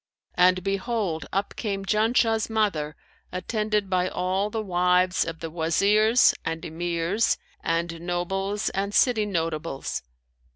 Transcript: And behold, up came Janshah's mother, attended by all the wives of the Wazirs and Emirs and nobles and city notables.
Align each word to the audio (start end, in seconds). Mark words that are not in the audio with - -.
And 0.33 0.63
behold, 0.63 1.27
up 1.31 1.55
came 1.55 1.85
Janshah's 1.85 2.49
mother, 2.49 2.95
attended 3.31 3.87
by 3.87 4.09
all 4.09 4.49
the 4.49 4.59
wives 4.63 5.23
of 5.25 5.41
the 5.41 5.51
Wazirs 5.51 6.33
and 6.43 6.63
Emirs 6.65 7.37
and 7.63 8.01
nobles 8.01 8.71
and 8.71 8.95
city 8.95 9.27
notables. 9.27 10.01